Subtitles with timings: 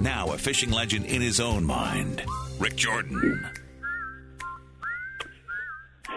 [0.00, 2.22] Now a fishing legend in his own mind,
[2.58, 3.48] Rik Jordan.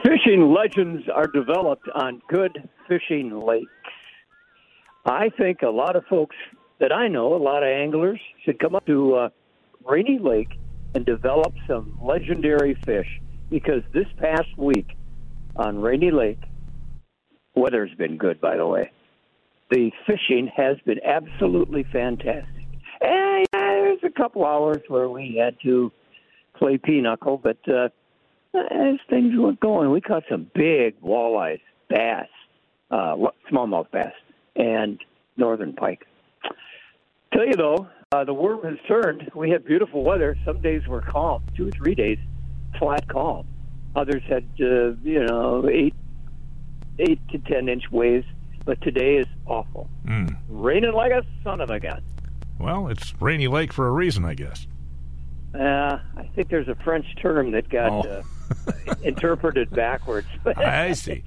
[0.03, 3.71] Fishing legends are developed on good fishing lakes.
[5.05, 6.35] I think a lot of folks
[6.79, 9.29] that I know, a lot of anglers, should come up to uh,
[9.85, 10.51] Rainy Lake
[10.95, 13.07] and develop some legendary fish
[13.49, 14.87] because this past week
[15.55, 16.41] on Rainy Lake,
[17.55, 18.91] weather's been good, by the way.
[19.71, 22.65] The fishing has been absolutely fantastic.
[24.01, 25.91] There's a couple hours where we had to
[26.57, 27.89] play pinochle, but uh,
[28.55, 32.27] as things were going, we caught some big walleyes, bass,
[32.91, 33.15] uh,
[33.51, 34.13] smallmouth bass,
[34.55, 34.99] and
[35.35, 36.05] northern pike.
[37.33, 39.29] Tell you though, uh, the worm has turned.
[39.35, 40.37] We had beautiful weather.
[40.45, 42.17] Some days were calm, two or three days,
[42.79, 43.45] flat calm.
[43.95, 45.93] Others had, uh, you know, eight,
[46.99, 48.25] eight to ten inch waves.
[48.65, 49.89] But today is awful.
[50.05, 50.35] Mm.
[50.49, 52.03] Raining like a son of a gun.
[52.59, 54.67] Well, it's Rainy Lake for a reason, I guess.
[55.53, 58.09] Uh, I think there's a French term that got Oh.
[58.09, 60.27] uh, interpreted backwards.
[60.45, 61.23] I see.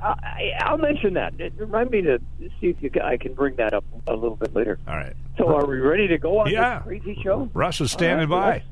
[0.00, 1.34] I, I'll mention that.
[1.40, 2.20] It, remind me to
[2.60, 4.78] see if you I can bring that up a little bit later.
[4.86, 5.14] All right.
[5.36, 6.78] So, are we ready to go on Yeah.
[6.78, 7.50] this crazy show?
[7.52, 8.62] Russ is standing All right,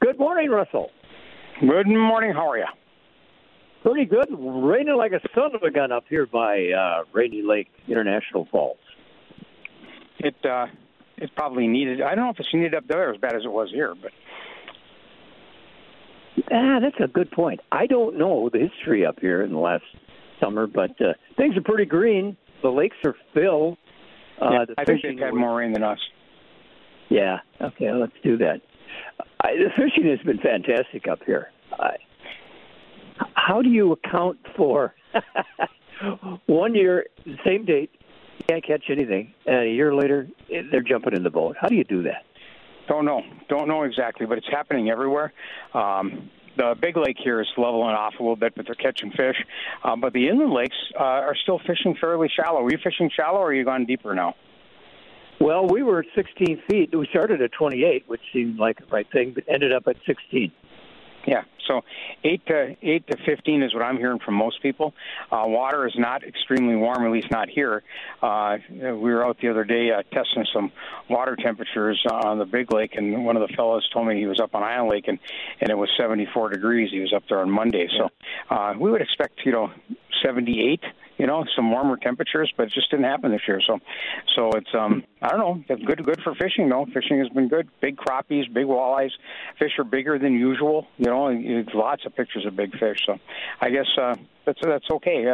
[0.00, 0.06] by.
[0.06, 0.90] Good morning, Russell.
[1.60, 2.32] Good morning.
[2.32, 2.64] How are you?
[3.82, 4.28] Pretty good.
[4.30, 8.78] Raining like a son of a gun up here by uh, Rainy Lake International Falls.
[10.20, 10.66] It uh,
[11.16, 12.00] it's probably needed.
[12.00, 14.12] I don't know if it's needed up there as bad as it was here, but
[16.52, 17.60] Ah, that's a good point.
[17.72, 19.84] I don't know the history up here in the last
[20.40, 22.36] summer, but uh, things are pretty green.
[22.62, 23.78] The lakes are filled.
[24.40, 25.98] Uh, yeah, the I think they've had more rain than us.
[27.08, 27.38] Yeah.
[27.60, 28.60] Okay, let's do that.
[29.42, 31.48] I, the fishing has been fantastic up here.
[31.72, 31.96] I,
[33.34, 34.94] how do you account for
[36.46, 37.06] one year,
[37.44, 37.90] same date,
[38.48, 41.56] can't catch anything, and a year later they're jumping in the boat?
[41.60, 42.24] How do you do that?
[42.88, 43.22] Don't know.
[43.48, 45.32] Don't know exactly, but it's happening everywhere.
[45.74, 49.36] Um, the big lake here is leveling off a little bit, but they're catching fish.
[49.84, 52.64] Um, but the inland lakes uh, are still fishing fairly shallow.
[52.64, 54.34] Are you fishing shallow, or are you gone deeper now?
[55.40, 56.94] Well, we were at 16 feet.
[56.94, 60.52] We started at 28, which seemed like the right thing, but ended up at 16.
[61.26, 61.82] Yeah, so
[62.24, 64.94] eight to eight to fifteen is what I'm hearing from most people.
[65.30, 67.82] Uh, water is not extremely warm, at least not here.
[68.22, 70.72] Uh, we were out the other day uh, testing some
[71.08, 74.40] water temperatures on the big lake, and one of the fellows told me he was
[74.40, 75.18] up on Island Lake, and
[75.60, 76.90] and it was 74 degrees.
[76.90, 78.08] He was up there on Monday, so
[78.48, 79.70] uh, we would expect you know
[80.22, 80.80] 78
[81.20, 83.60] you know, some warmer temperatures, but it just didn't happen this year.
[83.66, 83.78] So,
[84.34, 86.86] so it's um, I don't know, it's good, good for fishing though.
[86.94, 87.68] Fishing has been good.
[87.82, 89.10] Big crappies, big walleyes.
[89.58, 90.86] Fish are bigger than usual.
[90.96, 92.98] You know, lots of pictures of big fish.
[93.04, 93.18] So,
[93.60, 94.14] I guess uh,
[94.46, 95.26] that's that's okay.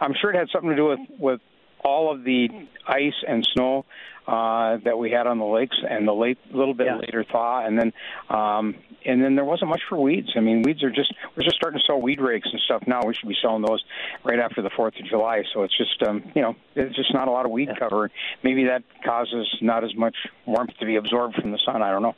[0.00, 1.40] I'm sure it had something to do with with
[1.84, 2.48] all of the
[2.86, 3.84] ice and snow
[4.26, 6.96] uh, that we had on the lakes, and the late little bit Yeah.
[6.96, 7.92] later thaw, and then
[8.28, 8.74] um,
[9.06, 10.28] and then there wasn't much for weeds.
[10.36, 13.00] I mean, weeds are just we're just starting to sell weed rakes and stuff now.
[13.06, 13.82] We should be selling those
[14.24, 15.44] right after the Fourth of July.
[15.54, 18.10] So it's just um, you know it's just not a lot of weed cover.
[18.42, 20.16] Maybe that causes not as much
[20.46, 21.82] warmth to be absorbed from the sun.
[21.82, 22.14] I don't know.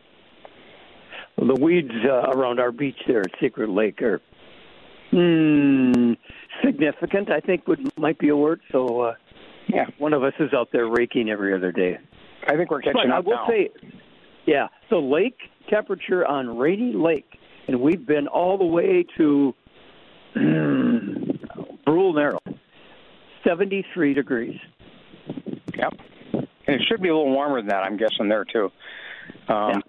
[1.37, 4.21] The weeds uh, around our beach there at Secret Lake are
[5.11, 6.13] hmm,
[6.65, 7.31] significant.
[7.31, 8.61] I think would might be a word.
[8.73, 9.15] So uh,
[9.73, 11.99] Yeah, one of us is out there raking every other day.
[12.47, 13.47] I think we're catching But I will now.
[13.49, 13.69] say,
[14.47, 14.69] yeah.
[14.89, 15.39] So lake
[15.69, 17.39] temperature on Rainy Lake,
[17.69, 19.55] and we've been all the way to
[20.35, 22.41] Brule Narrow,
[23.47, 24.59] seventy-three degrees.
[25.77, 25.95] Yep.
[26.33, 28.71] And it should be a little warmer than that, I'm guessing there too.
[29.49, 29.83] Um,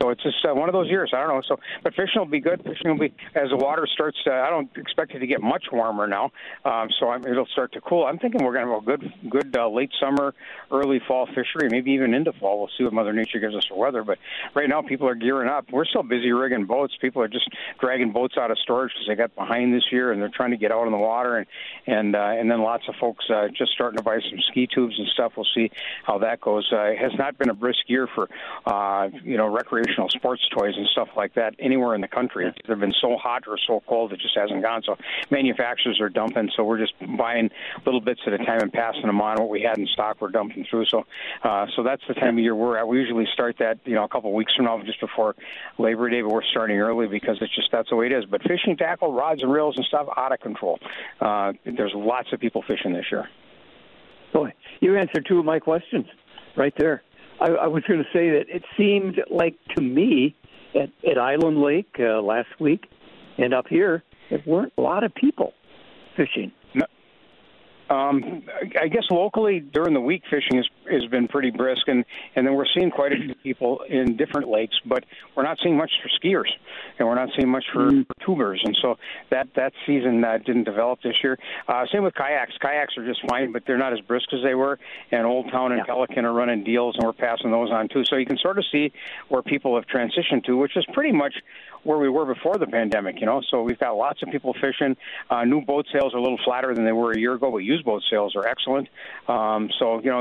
[0.00, 1.12] So it's just uh, one of those years.
[1.14, 1.42] I don't know.
[1.46, 2.62] So, but fishing will be good.
[2.62, 4.18] Fishing will be as the water starts.
[4.24, 6.30] To, I don't expect it to get much warmer now.
[6.64, 8.04] Um, so I'm, it'll start to cool.
[8.04, 10.34] I'm thinking we're going to have a good, good uh, late summer,
[10.70, 12.58] early fall fishery, maybe even into fall.
[12.58, 14.02] We'll see what Mother Nature gives us for weather.
[14.02, 14.18] But
[14.54, 15.70] right now, people are gearing up.
[15.70, 16.94] We're still busy rigging boats.
[17.00, 17.48] People are just
[17.80, 20.56] dragging boats out of storage because they got behind this year and they're trying to
[20.56, 21.36] get out in the water.
[21.36, 21.46] And
[21.86, 24.98] and uh, and then lots of folks uh, just starting to buy some ski tubes
[24.98, 25.32] and stuff.
[25.36, 25.70] We'll see
[26.04, 26.68] how that goes.
[26.72, 28.28] Uh, it has not been a brisk year for
[28.66, 32.52] uh, you know recreational sports toys and stuff like that anywhere in the country.
[32.64, 34.82] Either been so hot or so cold it just hasn't gone.
[34.84, 34.96] So
[35.30, 36.50] manufacturers are dumping.
[36.56, 37.50] So we're just buying
[37.84, 39.36] little bits at a time and passing them on.
[39.38, 40.86] What we had in stock, we're dumping through.
[40.86, 41.04] So
[41.42, 42.88] uh, so that's the time of year we're at.
[42.88, 45.34] We usually start that you know a couple of weeks from now, just before
[45.78, 48.24] Labor Day, but we're starting early because it's just that's the way it is.
[48.24, 50.78] But fishing tackle, rods and reels and stuff out of control.
[51.20, 53.28] Uh, there's lots of people fishing this year.
[54.32, 56.06] Boy, you answered two of my questions
[56.56, 57.02] right there.
[57.40, 60.34] I, I was going to say that it seemed like to me
[60.74, 62.86] at, at Island Lake uh, last week
[63.38, 65.52] and up here, there weren't a lot of people
[66.16, 66.52] fishing.
[67.88, 68.42] Um,
[68.80, 72.04] I guess locally during the week fishing has has been pretty brisk, and
[72.34, 75.04] and then we're seeing quite a few people in different lakes, but
[75.34, 76.50] we're not seeing much for skiers,
[76.98, 78.06] and we're not seeing much for, Mm.
[78.06, 78.98] for tubers, and so
[79.30, 81.38] that that season uh, didn't develop this year.
[81.68, 82.52] Uh, same with kayaks.
[82.60, 84.78] Kayaks are just fine, but they're not as brisk as they were.
[85.10, 85.84] And Old Town and Yeah.
[85.84, 88.04] Pelican are running deals, and we're passing those on too.
[88.04, 88.92] So you can sort of see
[89.28, 91.34] where people have transitioned to, which is pretty much
[91.84, 93.40] where we were before the pandemic, you know.
[93.48, 94.96] So we've got lots of people fishing.
[95.30, 97.58] Uh, new boat sales are a little flatter than they were a year ago, but
[97.58, 98.88] used boat sales are excellent.
[99.28, 100.20] Um, so you know,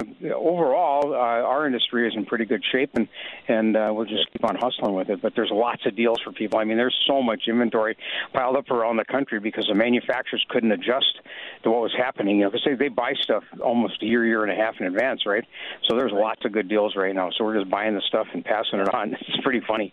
[0.55, 3.07] overall, uh, our industry is in pretty good shape, and
[3.47, 5.21] and uh, we'll just keep on hustling with it.
[5.21, 6.59] But there's lots of deals for people.
[6.59, 7.97] I mean, there's so much inventory
[8.33, 11.19] piled up around the country because the manufacturers couldn't adjust
[11.63, 12.37] to what was happening.
[12.37, 14.87] You know, because they they buy stuff almost a year, year and a half in
[14.87, 15.43] advance, right?
[15.89, 17.29] So there's lots of good deals right now.
[17.37, 19.15] So we're just buying the stuff and passing it on.
[19.27, 19.91] It's pretty funny.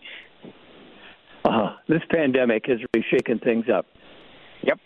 [1.43, 3.85] Uh, this pandemic has really shaken things up.
[4.61, 4.79] Yep.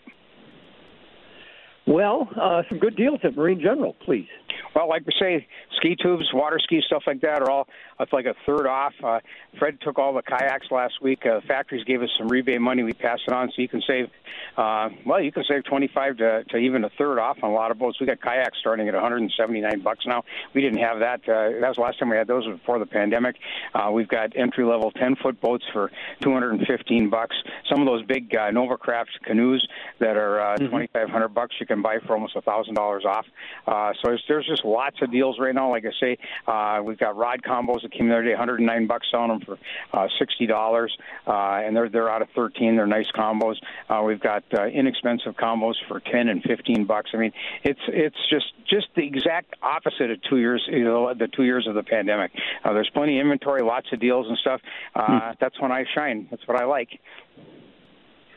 [1.88, 4.28] Well, uh, some good deals at Marine General, please.
[4.74, 5.46] Well, like we say,
[5.76, 7.66] ski tubes, water skis, stuff like that are all
[8.00, 8.92] it's like a third off.
[9.02, 9.18] Uh,
[9.58, 11.24] Fred took all the kayaks last week.
[11.26, 12.84] Uh, factories gave us some rebate money.
[12.84, 14.08] We passed it on, so you can save.
[14.56, 17.70] Uh, well, you can save twenty-five to, to even a third off on a lot
[17.70, 17.98] of boats.
[18.00, 20.22] We got kayaks starting at one hundred and seventy-nine bucks now.
[20.54, 21.20] We didn't have that.
[21.28, 23.36] Uh, that was the last time we had those before the pandemic.
[23.74, 25.90] Uh, we've got entry-level ten-foot boats for
[26.20, 27.34] two hundred and fifteen bucks.
[27.68, 29.66] Some of those big uh, Novacraft canoes
[29.98, 30.70] that are uh, Mhm.
[30.70, 33.26] twenty-five hundred bucks, you can buy for almost a thousand dollars off.
[33.66, 35.70] Uh, so there's, there's just lots of deals right now.
[35.70, 39.06] Like I say, uh, we've got rod combos that came the other day, 109 bucks
[39.10, 39.58] selling them for
[39.92, 40.96] uh, sixty dollars,
[41.26, 42.76] uh, and they're they're out of 13.
[42.76, 43.56] They're nice combos.
[43.88, 47.10] Uh, we've got uh, inexpensive combos for 10 and 15 bucks.
[47.14, 47.32] I mean,
[47.64, 51.66] it's it's just just the exact opposite of two years, you know, the two years
[51.66, 52.32] of the pandemic.
[52.64, 54.60] Uh, there's plenty of inventory, lots of deals and stuff.
[54.94, 56.28] Uh, That's when I shine.
[56.30, 56.88] That's what I like.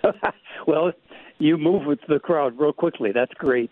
[0.68, 0.92] well,
[1.42, 3.12] you move with the crowd real quickly.
[3.12, 3.70] That's great.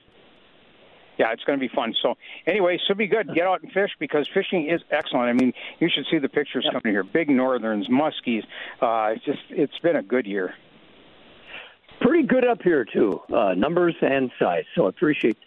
[1.18, 1.94] yeah, it's going to be fun.
[2.02, 2.16] So
[2.48, 3.34] anyway, should be good.
[3.36, 5.28] Get out and fish because fishing is excellent.
[5.30, 6.74] I mean, you should see the pictures Yep.
[6.82, 7.04] coming here.
[7.04, 8.44] Big northerns, muskies.
[8.82, 10.54] Uh, it's just it's been a good year.
[12.02, 14.64] Pretty good up here too, uh, numbers and size.
[14.76, 15.38] So I appreciate.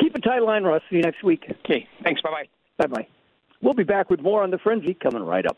[0.00, 0.82] Keep a tight line, Russ.
[0.90, 1.44] See you next week.
[1.64, 2.20] Okay, thanks.
[2.20, 2.48] Bye bye.
[2.78, 3.06] Bye bye.
[3.62, 5.56] We'll be back with more on the frenzy coming right up.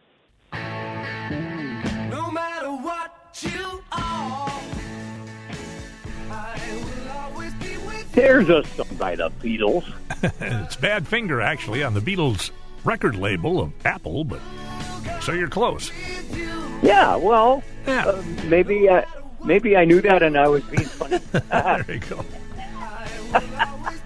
[8.13, 9.85] There's a song by the Beatles.
[10.23, 12.51] it's Badfinger, actually, on the Beatles
[12.85, 14.41] record label of Apple, but
[15.21, 15.91] so you're close.
[16.83, 18.07] Yeah, well, Yeah.
[18.07, 19.03] uh, maybe uh,
[19.45, 21.19] maybe I knew that and I was being funny.
[21.51, 22.25] there you go.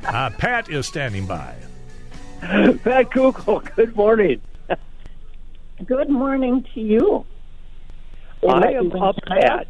[0.02, 1.54] Uh, Pat is standing by.
[2.40, 4.40] Pat Kugel, good morning.
[5.84, 7.24] Good morning to you.
[8.42, 9.68] We'll I am you up inside.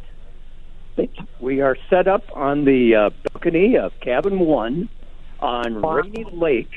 [1.39, 4.89] We are set up on the uh, balcony of cabin one
[5.39, 5.95] on Wow.
[5.95, 6.69] Rainy Lake.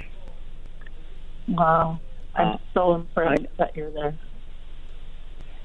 [1.49, 2.01] Wow.
[2.35, 4.15] I'm Uh, so impressed I- that you're there.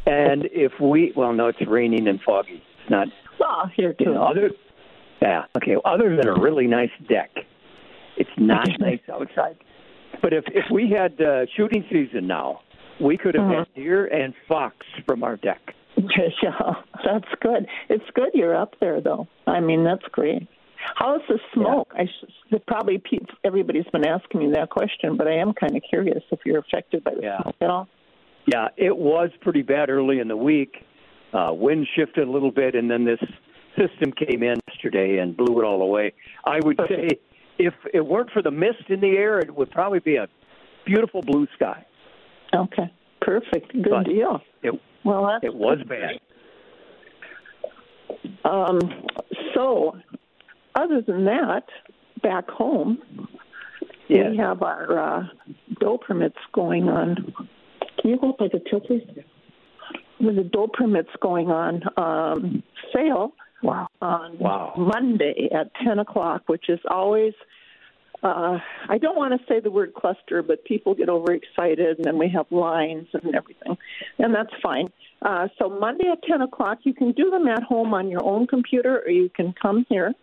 [0.06, 2.64] And if we, well, no, it's raining and foggy.
[2.82, 3.08] It's not,
[3.40, 4.14] Well, here you too.
[4.16, 4.50] know, other,
[5.22, 5.76] yeah, okay.
[5.86, 7.30] Other than a really nice deck,
[8.18, 9.58] it's not nice outside.
[10.22, 12.62] But if if we had uh, shooting season now,
[13.00, 14.76] we could have had deer and fox
[15.06, 15.76] from our deck.
[16.44, 16.74] yeah,
[17.06, 17.68] that's good.
[17.89, 19.27] It's good you're up there, though.
[19.47, 20.47] I mean, that's great.
[20.95, 21.91] How's the smoke?
[21.94, 23.01] I sh- probably
[23.44, 27.03] everybody's been asking me that question, but I am kind of curious if you're affected
[27.03, 27.41] by the Yeah.
[27.41, 27.88] smoke at all.
[28.45, 30.86] Yeah, it was pretty bad early in the week.
[31.34, 33.19] Uh, wind shifted a little bit, and then this
[33.77, 36.13] system came in yesterday and blew it all away.
[36.46, 37.10] I would say
[37.60, 40.27] if it weren't for the mist in the air, it would probably be a
[40.86, 41.86] beautiful blue sky.
[42.55, 42.91] Okay,
[43.22, 43.72] perfect.
[43.74, 44.41] Good But deal.
[44.63, 46.20] It Well, that's it was bad.
[48.44, 48.79] Um,
[49.53, 49.98] so,
[50.75, 51.63] other than that,
[52.22, 53.00] back home,
[54.08, 54.32] Yes.
[54.32, 55.24] we have our uh,
[55.79, 57.15] doe permits going on.
[58.01, 59.03] Can you go up by the till, please?
[60.20, 62.63] With the doe permits going on um,
[62.94, 63.88] sale Wow.
[64.01, 64.74] on Wow.
[64.77, 67.34] Monday at 10 o'clock, which is always,
[68.22, 68.58] uh,
[68.90, 72.30] I don't want to say the word cluster, but people get overexcited and then we
[72.30, 73.78] have lines and everything,
[74.18, 74.90] and that's fine.
[75.22, 78.48] Uh, so Monday at 10 o'clock, you can do them at home on your own
[78.48, 80.14] computer or you can come here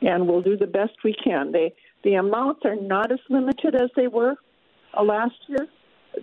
[0.00, 1.52] and we'll do the best we can.
[1.52, 1.72] They,
[2.04, 4.34] the amounts are not as limited as they were
[4.96, 5.66] uh, last year.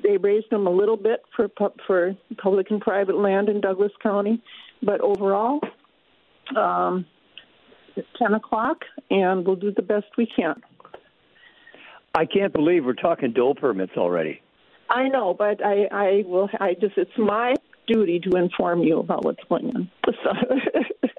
[0.01, 1.49] They raised them a little bit for
[1.85, 4.41] for public and private land in Douglas County,
[4.81, 5.59] but overall,
[6.55, 7.05] um,
[7.95, 8.77] it's 10 o'clock,
[9.11, 10.55] and we'll do the best we can.
[12.15, 14.41] I can't believe we're talking dole permits already.
[14.89, 16.49] I know, but I, I will.
[16.59, 17.55] I just it's my
[17.87, 19.89] duty to inform you about what's going on.
[20.23, 20.31] So,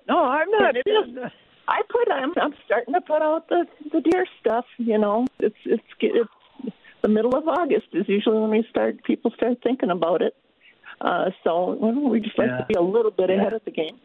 [0.09, 0.77] No, I'm not.
[0.77, 1.19] It is-
[1.67, 4.67] I put I'm I'm starting to put out the the deer stuff.
[4.77, 6.29] You know, it's it's it's
[7.03, 10.37] the middle of August is usually when we start people start thinking about it.
[11.01, 12.59] Uh, so well, we just like Yeah.
[12.59, 13.99] to be a little bit ahead of the game.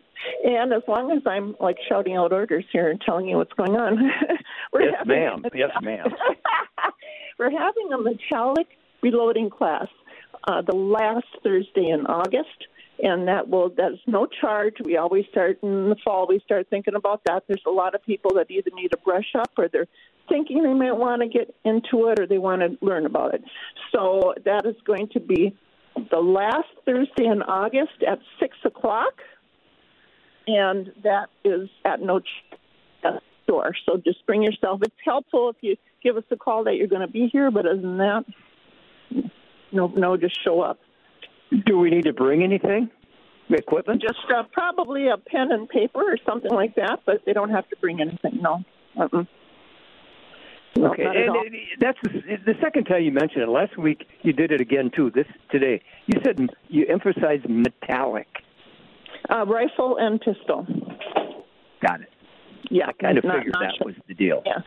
[0.46, 3.76] And as long as I'm like shouting out orders here and telling you what's going
[3.76, 4.10] on,
[4.74, 5.44] we're Yes, having ma'am.
[5.54, 6.08] Yes, ma'am.
[7.40, 8.68] we're having a metallic
[9.02, 9.88] reloading class
[10.48, 12.68] uh, the last Thursday in August,
[13.02, 14.76] and that will that's no charge.
[14.84, 16.28] We always start in the fall.
[16.28, 17.44] We start thinking about that.
[17.48, 19.88] There's a lot of people that either need a brush up or they're
[20.28, 23.44] thinking they might want to get into it or they want to learn about it.
[23.94, 25.58] So that is going to be
[26.12, 29.14] the last Thursday in August at six o'clock,
[30.48, 32.56] and that is at no ch-
[33.50, 33.74] store.
[33.86, 34.82] So just bring yourself.
[34.84, 37.66] It's helpful if you give us a call that you're going to be here, but
[37.66, 38.26] other than that,
[39.72, 40.80] no, no, just show up.
[41.66, 42.90] Do we need to bring anything?
[43.50, 44.00] Equipment?
[44.00, 47.68] Just uh, probably a pen and paper or something like that, but they don't have
[47.70, 48.40] to bring anything.
[48.42, 48.64] No.
[48.96, 49.24] Uh-uh.
[50.76, 51.36] No, Okay, and
[51.80, 53.50] that's the, the second time you mentioned it.
[53.50, 55.10] Last week you did it again too.
[55.10, 58.28] This today you said you emphasized metallic.
[59.28, 60.68] Uh, rifle and pistol.
[61.82, 62.10] Got it.
[62.70, 64.42] Yeah, I kind of not- figured not that was the deal.
[64.46, 64.60] Yeah.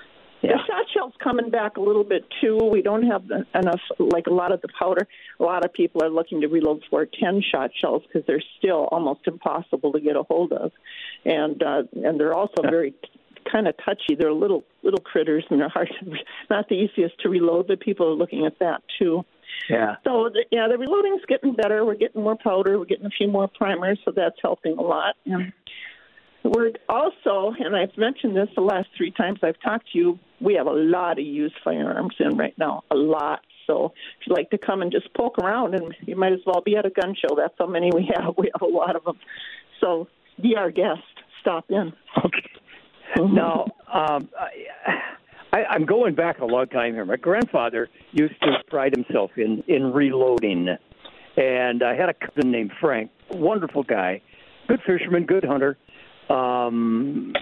[0.42, 0.56] Yeah.
[0.56, 2.58] The shot shell's coming back a little bit too.
[2.58, 3.22] We don't have
[3.54, 5.06] enough, like a lot of the powder.
[5.38, 8.88] A lot of people are looking to reload for 10 shot shells because they're still
[8.90, 10.72] almost impossible to get a hold of,
[11.24, 12.92] and uh, and they're also very
[13.50, 14.16] kind of touchy.
[14.18, 16.12] They're little little critters and they're hard, to,
[16.50, 17.68] not the easiest to reload.
[17.68, 19.24] But people are looking at that too.
[19.68, 19.96] Yeah.
[20.04, 21.84] So the, yeah, the reloading's getting better.
[21.84, 22.80] We're getting more powder.
[22.80, 25.14] We're getting a few more primers, so that's helping a lot.
[25.24, 25.52] And
[26.44, 30.54] we're also, and I've mentioned this the last three times I've talked to you, we
[30.54, 33.40] have a lot of used firearms in right now, a lot.
[33.66, 36.60] So if you'd like to come and just poke around, and you might as well
[36.60, 37.36] be at a gun show.
[37.36, 38.34] That's how many we have.
[38.38, 39.18] We have a lot of them.
[39.80, 40.08] So
[40.40, 41.02] be our guest.
[41.40, 41.92] Stop in.
[42.24, 42.48] Okay.
[43.18, 45.02] Now, um, I,
[45.52, 47.04] I, I'm going back a long time here.
[47.04, 50.68] My grandfather used to pride himself in in reloading,
[51.36, 54.22] and I had a cousin named Frank, wonderful guy,
[54.66, 55.76] good fisherman, good hunter.
[56.28, 57.32] Um,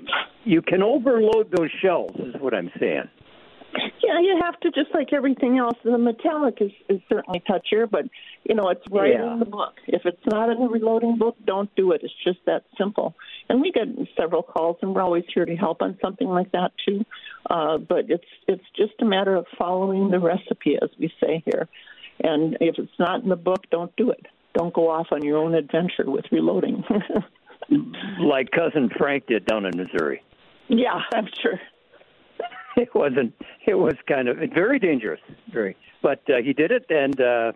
[0.45, 3.09] you can overload those shells, is what I'm saying.
[4.03, 5.77] Yeah, you have to just like everything else.
[5.85, 8.07] The metallic is, is certainly touchier, but
[8.43, 9.35] you know it's right Yeah.
[9.35, 9.75] in the book.
[9.87, 12.01] If it's not in the reloading book, don't do it.
[12.03, 13.15] It's just that simple.
[13.49, 13.87] And we get
[14.19, 17.05] several calls, and we're always here to help on something like that too.
[17.49, 21.69] Uh, but it's it's just a matter of following the recipe, as we say here.
[22.25, 24.27] And if it's not in the book, don't do it.
[24.55, 26.83] Don't go off on your own adventure with reloading.
[28.21, 30.23] Like cousin Frank did down in Missouri.
[30.69, 31.61] yeah, I'm sure.
[32.77, 33.35] It wasn't.
[33.67, 35.21] It was kind of very dangerous,
[35.53, 35.77] very.
[36.03, 37.53] But uh, he did it, and uh,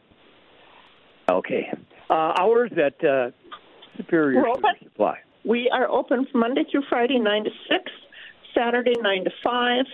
[1.31, 1.73] okay.
[2.11, 3.31] Uh, hours at uh,
[3.97, 4.43] Superior.
[4.83, 5.19] Supply.
[5.45, 7.93] We are open from Monday through Friday, 9 to 6,
[8.55, 9.85] Saturday, 9 to 5,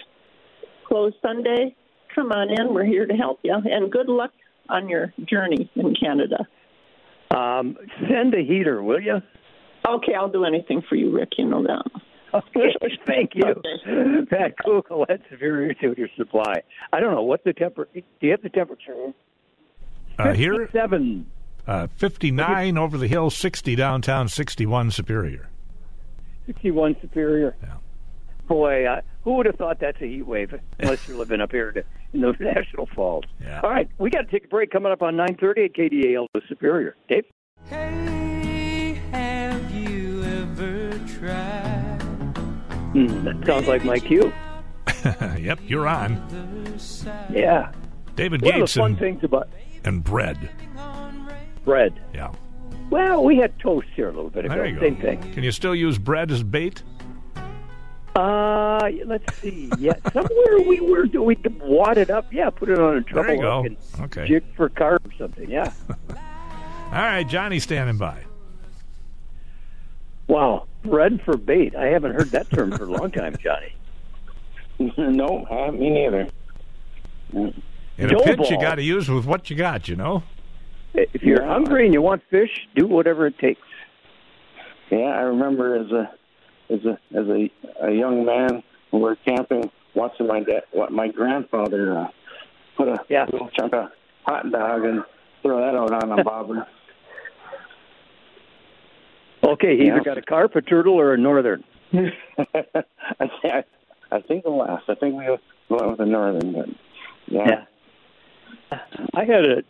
[0.86, 1.76] closed Sunday.
[2.14, 2.72] Come on in.
[2.72, 3.54] We're here to help you.
[3.54, 4.32] And good luck
[4.68, 6.46] on your journey in Canada.
[7.30, 7.76] Um,
[8.08, 9.20] send a heater, will you?
[9.88, 11.30] Okay, I'll do anything for you, Rik.
[11.38, 11.84] You know that.
[12.32, 12.74] Okay,
[13.06, 13.42] thank you.
[13.44, 14.26] Okay.
[14.30, 16.62] Pat Kugel at Superior Shooter Supply.
[16.92, 17.88] I don't know what the temper.
[17.94, 19.12] Do you have the temperature?
[20.18, 21.26] Uh, here, seven.
[21.66, 25.48] uh, 59 over the hill, 60 downtown, 61 Superior.
[26.46, 27.56] 61 Superior.
[27.62, 27.74] Yeah.
[28.48, 31.72] Boy, uh, who would have thought that's a heat wave unless you're living up here
[31.72, 33.24] to, in the National Falls.
[33.40, 33.60] Yeah.
[33.62, 36.40] All right, we got to take a break coming up on 9:30 at KDAL to
[36.48, 36.96] Superior.
[37.08, 37.24] Dave.
[43.06, 44.32] Hmm, that sounds like my cue.
[45.38, 46.16] yep, you're on.
[47.32, 47.72] Yeah.
[48.16, 49.48] David One of Gates the fun and, things about
[49.84, 50.50] and bread.
[51.64, 51.98] bread.
[52.12, 52.32] Yeah.
[52.90, 54.54] Well, we had toast here a little bit ago.
[54.54, 54.80] There you go.
[54.80, 55.32] Same thing.
[55.32, 56.82] Can you still use bread as bait?
[58.16, 59.70] Uh, let's see.
[59.78, 62.30] Yeah, somewhere we were we wad it up.
[62.32, 63.64] Yeah, put it on a There you go.
[63.64, 64.26] and Okay.
[64.26, 65.48] jig for carp or something.
[65.48, 65.72] Yeah.
[66.10, 66.16] All
[66.92, 68.24] right, Johnny's standing by.
[70.26, 71.74] Wow, bread for bait.
[71.76, 73.74] I haven't heard that term for a long time, Johnny.
[74.98, 76.28] no, uh, me neither.
[77.32, 77.52] In
[77.98, 80.22] a Dough pinch, you got to use with what you got, you know?
[80.94, 81.48] If you're Yeah.
[81.52, 83.60] hungry and you want fish, do whatever it takes.
[84.90, 86.10] Yeah, I remember as a
[86.72, 87.50] as a as a,
[87.86, 92.08] a young man when we were camping, watching my dad, what my grandfather uh,
[92.76, 93.26] put a Yeah.
[93.30, 93.90] little chunk of
[94.24, 95.04] hot dog and
[95.42, 96.66] throw that out on a bobber.
[99.42, 101.64] Okay, he either got a carp, a turtle, or a northern.
[101.92, 102.02] I
[103.42, 103.64] think
[104.12, 104.84] I, think the last.
[104.88, 105.26] I think we
[105.68, 106.68] went with the northern, but
[107.26, 107.64] yeah.
[109.14, 109.62] I had a.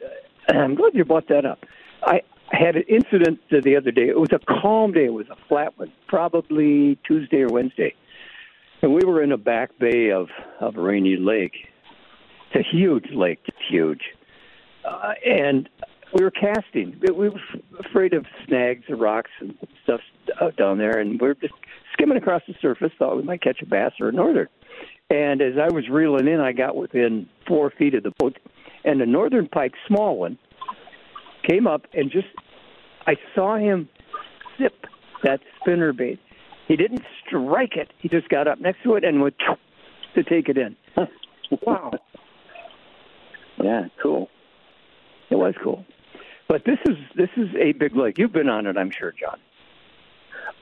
[0.48, 1.60] I'm glad you brought that up.
[2.02, 4.08] I had an incident the other day.
[4.08, 5.06] It was a calm day.
[5.06, 7.94] It was a flat one, probably Tuesday or Wednesday.
[8.82, 10.28] and we were in a back bay of
[10.60, 11.68] of Rainy Lake.
[12.52, 13.40] It's a huge lake.
[13.46, 14.02] It's huge,
[14.84, 15.68] uh, and
[16.14, 17.00] we were casting.
[17.00, 17.40] We were
[17.78, 20.00] afraid of snags and rocks and stuff
[20.40, 21.54] out down there, and we were just
[21.92, 22.90] skimming across the surface.
[22.98, 24.48] Thought we might catch a bass or a northern.
[25.10, 28.38] And as I was reeling in, I got within four feet of the boat,
[28.84, 30.38] and the northern pike, small one,
[31.48, 32.28] came up and just
[33.06, 33.88] I saw him
[34.58, 34.74] sip
[35.22, 36.18] that spinner bait.
[36.68, 37.92] He didn't strike it.
[37.98, 39.34] He just got up next to it and went
[40.14, 40.76] to take it in.
[41.66, 41.90] wow.
[43.62, 44.28] Yeah, cool.
[45.30, 45.84] It was cool.
[46.50, 48.18] But this is this is a big lake.
[48.18, 49.38] You've been on it, I'm sure, John.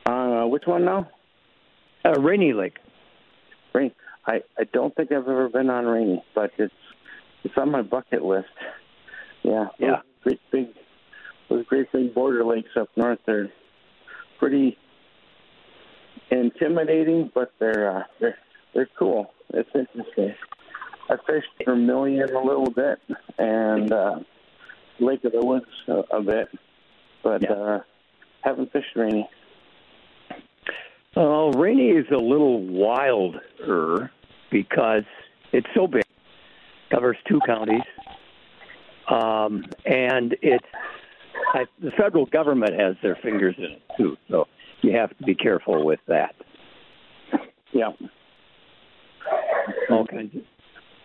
[0.05, 1.09] Uh, which one now?
[2.05, 2.77] Uh, Rainy Lake.
[3.73, 3.93] Rain.
[4.27, 6.75] I I don't think I've ever been on Rainy, but it's
[7.43, 8.51] it's on my bucket list.
[9.43, 9.69] Yeah.
[9.79, 9.89] Yeah.
[9.97, 10.67] Those great big
[11.49, 13.21] those great big border lakes up north.
[13.25, 13.51] They're
[14.39, 14.77] pretty
[16.31, 18.37] intimidating, but they're uh, they're
[18.75, 19.31] they're cool.
[19.55, 20.35] It's interesting.
[21.09, 22.99] I fished Vermilion a little bit
[23.39, 24.19] and uh,
[25.01, 26.49] Lake of the Woods a, a bit,
[27.23, 27.53] but Yeah.
[27.53, 27.81] uh,
[28.43, 29.29] haven't fished Rainy.
[31.17, 34.11] Oh, Rainy is a little wilder
[34.51, 35.05] because
[35.53, 36.05] it's so big,
[36.91, 37.83] covers two counties,
[39.11, 40.67] um, and it's
[41.55, 44.17] I, the federal government has their fingers in it too.
[44.31, 44.47] So
[44.83, 46.35] you have to be careful with that.
[47.73, 47.93] Yeah.
[49.91, 50.43] All kinds of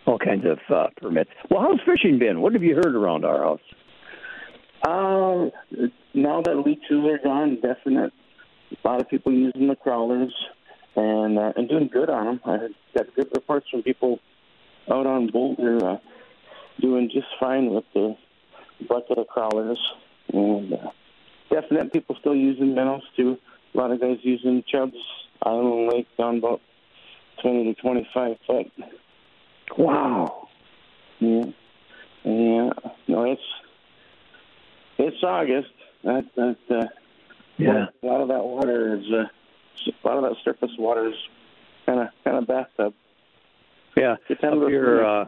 [0.05, 1.29] all kinds of uh, permits.
[1.49, 2.41] Well, how's fishing been?
[2.41, 3.61] What have you heard around our house?
[4.85, 5.51] Um,
[6.13, 8.11] now that leeches are gone, definite.
[8.71, 10.33] A lot of people using the crawlers
[10.95, 12.41] and uh, and doing good on them.
[12.45, 14.19] I got good reports from people
[14.91, 15.97] out on Boulder uh,
[16.81, 18.17] doing just fine with the
[18.89, 19.79] bucket of crawlers.
[20.33, 20.91] And uh,
[21.49, 23.37] definite people still using minnows too.
[23.73, 24.97] A lot of guys using chubs.
[25.41, 26.61] Island Lake down about
[27.41, 28.71] twenty to twenty-five foot.
[29.77, 30.47] Wow.
[31.19, 31.45] Yeah,
[32.23, 32.69] yeah.
[33.07, 33.41] No, it's
[35.07, 35.69] it's August.
[36.03, 36.85] That that uh,
[37.57, 37.85] Yeah.
[38.01, 39.25] a lot of that water is uh,
[39.87, 41.15] a lot of that surface water is
[41.85, 42.93] kind of kind of bathtub.
[43.95, 44.15] Yeah.
[44.27, 44.65] September.
[44.65, 45.25] Up here, uh,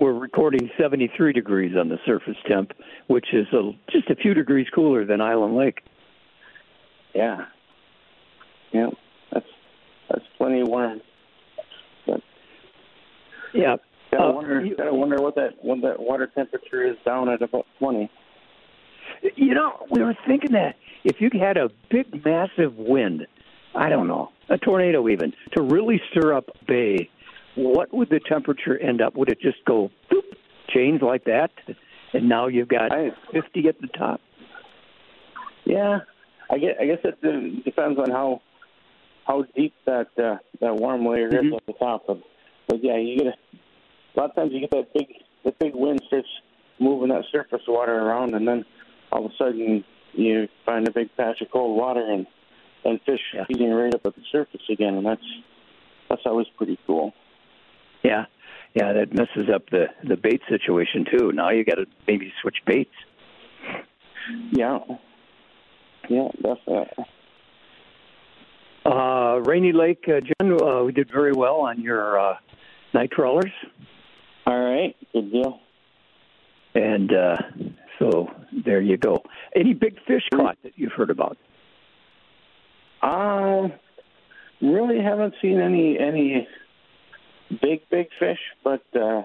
[0.00, 2.72] we're recording 73 degrees on the surface temp,
[3.06, 5.82] which is a, just a few degrees cooler than Island Lake.
[7.14, 7.44] Yeah,
[8.72, 8.88] yeah.
[9.32, 9.46] That's
[10.08, 11.00] that's plenty warm.
[12.06, 12.20] But,
[13.52, 13.76] Yeah.
[14.10, 14.64] Gotta Uh, wonder.
[14.64, 18.10] you- gotta wonder what that what that water temperature is down at about twenty.
[19.36, 23.26] You know, we were thinking that if you had a big, massive wind,
[23.74, 27.08] I don't know, a tornado even, to really stir up bay,
[27.54, 29.14] what would the temperature end up?
[29.16, 30.22] Would it just go boop,
[30.68, 31.50] change like that?
[32.12, 34.20] And now you've got I- 50 at the top?
[35.64, 36.00] Yeah,
[36.50, 38.42] I guess I guess it uh, depends on how
[39.26, 41.56] how deep that uh, that warm layer is Mhm.
[41.56, 42.04] at the top.
[42.08, 42.18] But,
[42.66, 45.06] but yeah, you get a, a lot of times you get that big
[45.44, 46.28] the big wind starts
[46.80, 48.64] moving that surface water around, and then
[49.12, 52.26] all of a sudden you find a big patch of cold water and
[52.84, 53.44] and fish Yeah.
[53.46, 55.22] feeding right up at the surface again, and that's
[56.08, 57.12] that's always pretty cool.
[58.02, 58.24] Yeah.
[58.74, 61.30] Yeah, that messes up the, the bait situation, too.
[61.32, 62.90] Now you got to maybe switch baits.
[64.50, 64.78] Yeah,
[66.08, 67.04] yeah, definitely.
[68.84, 72.36] Uh, Rainy Lake, uh, Jen, uh, we did very well on your uh,
[72.94, 73.52] nightcrawlers.
[74.46, 75.60] All right, good deal.
[76.74, 77.36] And uh,
[77.98, 78.30] so
[78.64, 79.22] there you go.
[79.54, 81.36] Any big fish caught that you've heard about?
[83.02, 83.72] Um,
[84.60, 86.46] really haven't seen any any
[87.60, 89.22] big big fish, but uh,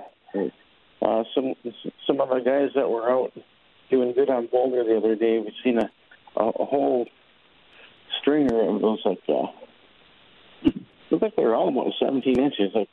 [1.02, 1.54] uh, some
[2.06, 3.34] some of the guys that were out
[3.90, 5.90] doing good on Boulder the other day, we've seen a
[6.36, 7.08] a, a whole
[8.22, 10.72] stringer of those like uh,
[11.12, 12.90] look like they were all about 17 inches, like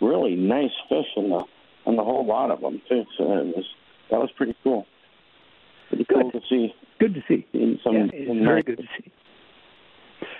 [0.00, 1.44] really nice fish in the
[1.86, 3.04] in the whole lot of them too.
[3.16, 3.64] So it was
[4.10, 4.86] that was pretty cool.
[5.88, 6.40] Pretty cool Good.
[6.40, 7.46] to see Good to see.
[7.52, 9.12] in some yeah, it's in very good to see.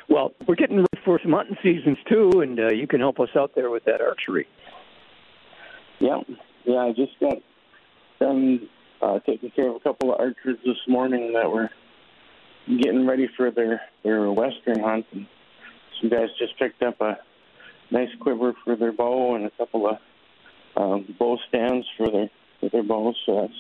[0.09, 3.29] Well, we're getting ready for some hunting seasons too, and uh, you can help us
[3.37, 4.47] out there with that archery.
[5.99, 6.21] Yeah,
[6.65, 6.79] yeah.
[6.79, 7.37] I just got
[8.21, 8.69] done
[9.03, 11.71] uh, taking care of a couple of archers this morning that were
[12.69, 15.07] getting ready for their their western hunt.
[15.13, 15.27] And
[16.01, 17.19] some guys just picked up a
[17.91, 19.97] nice quiver for their bow and a couple of
[20.77, 22.31] um, bow stands for their
[22.61, 23.17] for their bows.
[23.27, 23.53] So that's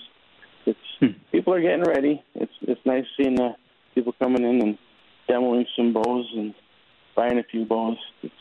[0.67, 1.19] it's Hmm.
[1.33, 2.23] people are getting ready.
[2.35, 3.53] It's it's nice seeing uh,
[3.95, 4.79] people coming in and
[5.29, 6.55] demoing some bows and
[7.15, 7.97] buying a few bows.
[8.23, 8.35] It's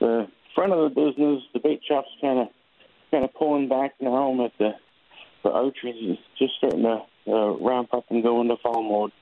[0.00, 1.42] the front of the business.
[1.54, 2.48] The bait shop's kind of
[3.10, 4.34] kind of pulling back now.
[4.36, 4.70] But the
[5.44, 9.12] the archery is just starting to uh, ramp up and go into fall mode.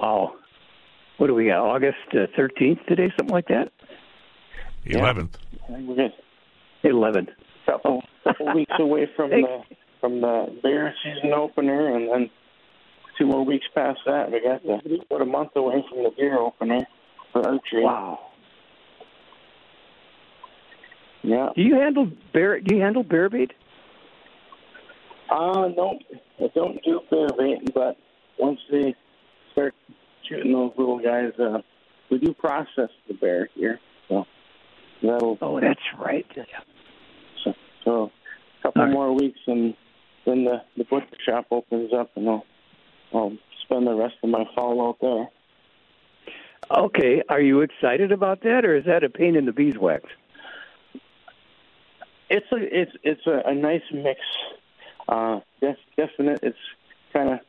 [0.00, 0.34] Wow.
[1.18, 1.58] what do we got?
[1.58, 3.72] August uh, thirteenth today, something like that.
[4.86, 5.36] Eleventh.
[5.68, 6.12] We're good.
[6.82, 7.28] Eleven.
[7.66, 9.42] Couple couple weeks away from Hey.
[9.42, 9.62] the
[10.00, 12.30] from the bear season opener, and then
[13.18, 14.30] two more weeks past that.
[14.30, 16.86] We got the about a month away from the deer opener
[17.32, 17.84] for archery.
[17.84, 18.18] Wow.
[21.22, 21.50] Yeah.
[21.54, 22.60] Do you handle bear?
[22.60, 23.52] Do you handle bear bait?
[25.30, 25.98] Uh, no,
[26.40, 27.96] I don't do bear bait, but
[28.38, 28.94] once they
[29.52, 29.74] start
[30.28, 31.58] shooting those little guys, uh,
[32.10, 33.78] we do process the bear here.
[34.08, 34.24] So
[35.02, 36.26] that'll Oh, that's right.
[37.44, 38.10] so, so
[38.58, 38.92] a couple right.
[38.92, 39.74] more weeks, and
[40.26, 42.44] then the the butcher shop opens up, and I'll
[43.12, 45.28] I'll spend the rest of my fall out there.
[46.70, 47.22] Okay.
[47.28, 50.04] Are you excited about that, or is that a pain in the beeswax?
[52.28, 54.20] It's a it's it's a, a nice mix.
[55.08, 56.40] Uh, def, definite.
[56.42, 56.58] It's
[57.12, 57.40] kind of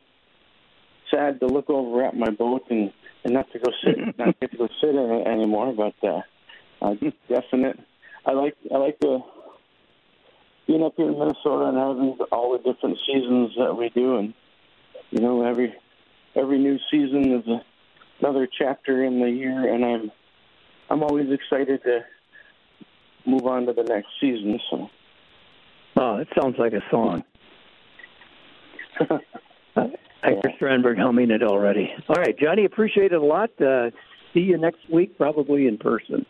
[1.10, 2.92] sad to look over at my boat and,
[3.24, 5.72] and not to go sit not get to go sit in it anymore.
[5.72, 6.22] But uh,
[6.80, 6.94] uh,
[7.28, 7.78] definite.
[8.26, 9.11] I like I like the
[10.72, 14.34] being up here in Minnesota and having all the different seasons that we do, and
[15.10, 15.74] you know every
[16.34, 17.62] every new season is a,
[18.20, 20.10] another chapter in the year, and I'm
[20.88, 22.00] I'm always excited to
[23.26, 24.58] move on to the next season.
[24.70, 24.88] So.
[25.96, 27.22] Oh, it sounds like a song.
[29.76, 29.90] I
[30.24, 31.92] hear Strandberg humming it already.
[32.08, 33.50] All right, Johnny, appreciate it a lot.
[33.60, 33.90] Uh,
[34.32, 36.24] see you next week, probably in person.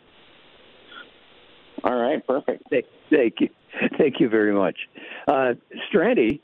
[1.84, 2.64] All right, perfect.
[2.70, 3.48] Thank, thank you.
[3.98, 4.76] Thank you very much.
[5.26, 5.54] Uh,
[5.90, 6.40] Strandy,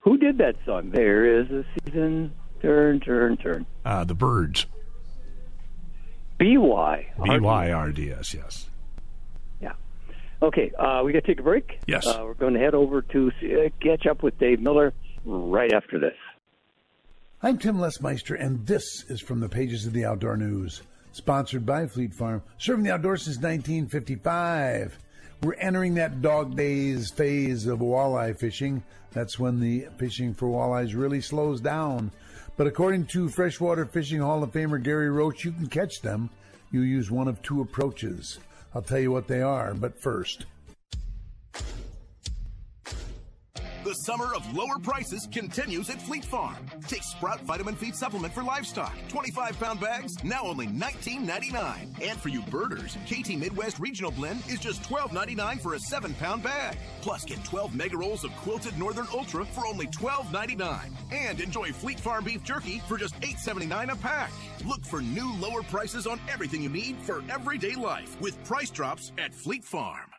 [0.00, 0.90] who did that song?
[0.90, 3.66] There is a season, turn, turn, turn.
[3.84, 4.66] Uh, the Byrds.
[6.38, 7.12] B-Y.
[7.24, 8.32] B Y R D S.
[8.32, 8.70] Yes.
[9.60, 9.72] Yeah.
[10.40, 11.80] Okay, uh, we got to take a break.
[11.88, 12.06] Yes.
[12.06, 14.94] Uh, we're going to head over to uh, catch up with Dave Miller
[15.24, 16.14] right after this.
[17.42, 21.86] I'm Tim Lesmeister, and this is from the pages of the Outdoor News, sponsored by
[21.86, 24.98] Fleet Farm, serving the outdoors since 1955.
[25.40, 28.82] We're entering that dog days phase of walleye fishing.
[29.12, 32.10] That's when the fishing for walleyes really slows down.
[32.56, 36.30] But according to Freshwater Fishing Hall of Famer Gary Roach, you can catch them.
[36.72, 38.40] You use one of two approaches.
[38.74, 40.46] I'll tell you what they are, but first.
[44.04, 46.56] Summer of lower prices continues at Fleet Farm.
[46.86, 48.96] Take Sprout Vitamin Feed Supplement for livestock.
[49.08, 52.08] 25 pound bags, now only $19.99.
[52.08, 56.42] And for you birders, Kaytee Midwest Regional Blend is just $12.99 for a 7 pound
[56.42, 56.78] bag.
[57.02, 60.90] Plus, get 12 mega rolls of quilted Northern Ultra for only $12.99.
[61.12, 64.30] And enjoy Fleet Farm beef jerky for just $8.79 a pack.
[64.64, 69.12] Look for new lower prices on everything you need for everyday life with price drops
[69.18, 70.17] at Fleet Farm.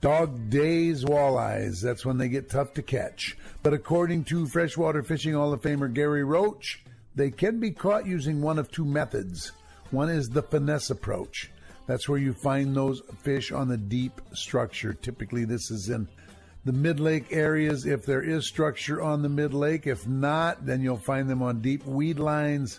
[0.00, 3.36] Dog days walleyes, that's when they get tough to catch.
[3.64, 6.84] But according to Freshwater Fishing Hall of Famer Gary Roach,
[7.16, 9.50] they can be caught using one of two methods.
[9.90, 11.50] One is the finesse approach.
[11.88, 14.92] That's where you find those fish on the deep structure.
[14.92, 16.06] Typically, this is in
[16.64, 19.88] the mid lake areas if there is structure on the mid lake.
[19.88, 22.78] If not, then you'll find them on deep weed lines,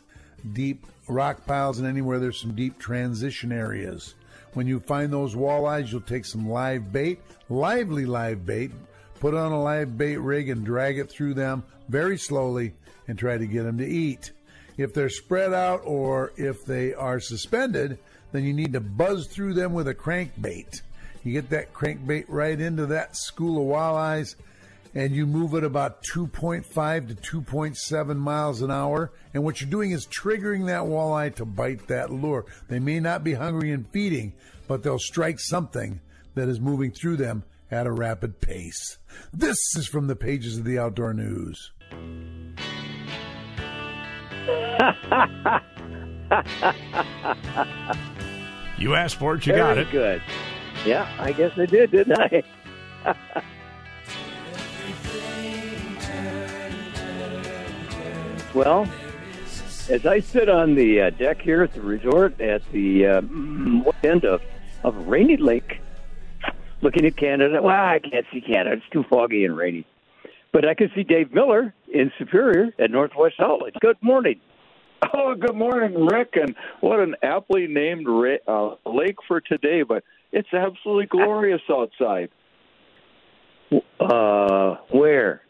[0.53, 4.13] deep rock piles, and anywhere there's some deep transition areas.
[4.53, 8.71] When you find those walleyes, you'll take some live bait, lively live bait,
[9.19, 12.73] put on a live bait rig and drag it through them very slowly
[13.07, 14.31] and try to get them to eat.
[14.77, 17.99] If they're spread out or if they are suspended,
[18.31, 20.81] then you need to buzz through them with a crankbait.
[21.23, 24.35] You get that crankbait right into that school of walleyes
[24.95, 29.11] and you move it about 2.5 to 2.7 miles an hour.
[29.33, 32.45] And what you're doing is triggering that walleye to bite that lure.
[32.67, 34.33] They may not be hungry and feeding,
[34.67, 36.01] but they'll strike something
[36.35, 38.97] that is moving through them at a rapid pace.
[39.33, 41.71] This is from the pages of the Outdoor News.
[48.77, 49.91] You asked for it, you Very got it.
[49.91, 50.21] good.
[50.85, 52.43] Yeah, I guess I did, didn't I?
[58.59, 58.85] well,
[59.89, 63.21] as I sit on the uh, deck here at the resort at the uh,
[64.03, 64.41] end of,
[64.83, 65.79] of Rainy Lake,
[66.81, 67.61] looking at Canada.
[67.61, 68.75] Well, I can't see Canada.
[68.75, 69.87] It's too foggy and rainy.
[70.51, 73.75] But I can see Dave Miller in Superior at Northwest Outlet.
[73.79, 74.41] Good morning.
[75.13, 79.83] Oh, good morning, Rik, and what an aptly named ra- uh, lake for today.
[79.83, 82.29] But it's absolutely glorious outside.
[84.01, 85.43] Uh, where?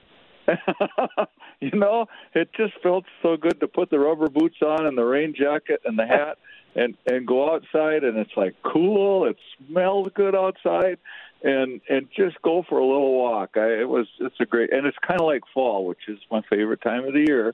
[1.74, 5.04] you know, it just felt so good to put the rubber boots on and the
[5.04, 6.38] rain jacket and the hat
[6.76, 9.26] and and go outside and it's like cool.
[9.26, 10.98] It smells good outside,
[11.44, 13.52] and and just go for a little walk.
[13.56, 16.42] I, it was it's a great and it's kind of like fall, which is my
[16.50, 17.54] favorite time of the year.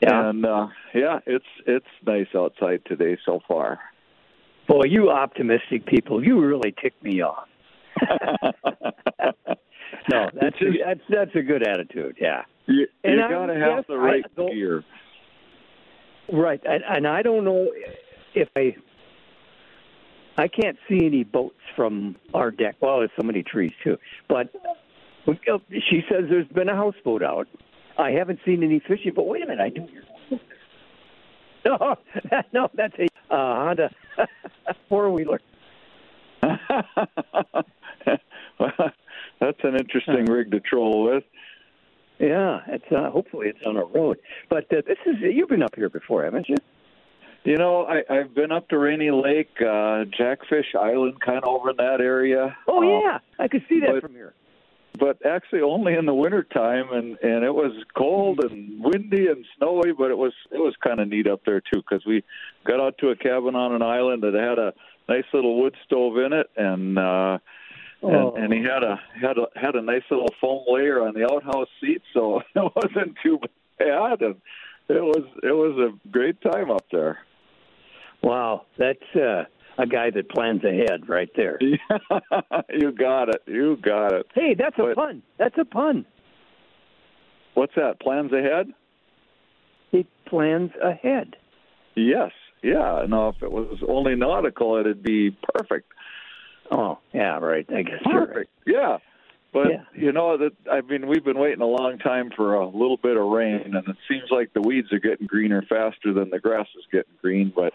[0.00, 0.28] Yeah.
[0.28, 3.80] And uh, yeah, it's it's nice outside today so far.
[4.68, 7.48] Boy, you optimistic people, you really tick me off.
[10.10, 12.16] no, that's a, that's that's a good attitude.
[12.20, 12.44] Yeah.
[12.66, 14.84] You, And you got to have the right gear.
[16.30, 17.68] Right, and, and I don't know
[18.34, 18.76] if I
[20.36, 22.76] I can't see any boats from our deck.
[22.80, 23.96] Well, there's so many trees too,
[24.28, 24.52] but
[25.26, 27.48] she says there's been a houseboat out.
[27.98, 30.40] I haven't seen any fishing, but wait a minute, I do hear.
[31.64, 31.96] No,
[32.30, 33.90] that, no, that's a uh, Honda
[34.88, 35.40] four wheeler.
[39.40, 41.24] That's an interesting rig to troll with.
[42.18, 44.18] Yeah, it's uh, hopefully it's on a road.
[44.48, 46.56] But uh, this is you've been up here before, haven't you?
[47.44, 51.70] You know, I, I've been up to Rainy Lake, uh, Jackfish Island, kind of over
[51.70, 52.56] in that area.
[52.66, 54.34] Oh Uh, yeah, I could see that but- from here.
[54.98, 59.44] but actually only in the winter time and and it was cold and windy and
[59.56, 62.24] snowy but it was it was kind of neat up there too because we
[62.64, 64.72] got out to a cabin on an island that had a
[65.08, 67.38] nice little wood stove in it and uh
[68.02, 68.32] Oh.
[68.34, 71.24] and, and he had a had a had a nice little foam layer on the
[71.24, 73.38] outhouse seat so it wasn't too
[73.78, 74.36] bad and
[74.88, 77.18] it was it was a great time up there
[78.22, 79.44] Wow, that's uh,
[79.78, 81.56] a guy that plans ahead right there.
[81.60, 85.22] you got it you got it Hey, that's a But- pun.
[85.38, 86.04] That's a pun.
[87.54, 88.72] what's that plans ahead
[89.90, 91.36] He plans ahead.
[91.94, 92.30] Yes,
[92.62, 93.04] yeah.
[93.08, 95.92] No, if it was only nautical, it'd be perfect.
[96.70, 97.66] Oh, yeah, right.
[97.68, 98.28] I guess you're right.
[98.28, 98.50] Perfect.
[98.66, 98.98] Yeah.
[99.52, 99.82] But Yeah.
[99.94, 103.16] you know that I mean we've been waiting a long time for a little bit
[103.16, 106.66] of rain, and it seems like the weeds are getting greener faster than the grass
[106.76, 107.50] is getting green.
[107.56, 107.72] But